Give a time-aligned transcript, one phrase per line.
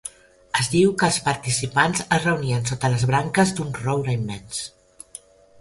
[0.61, 4.65] Es diu que els participants es reunien sota les branques d'un roure immens.